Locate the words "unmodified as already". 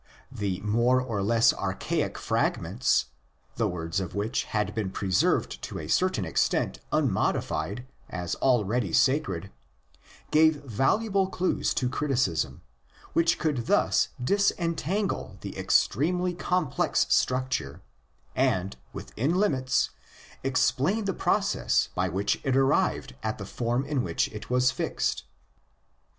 6.91-8.93